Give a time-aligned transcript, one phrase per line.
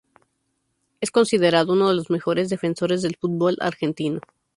[0.99, 4.19] Es considerado uno de los mejores defensores del fútbol argentino.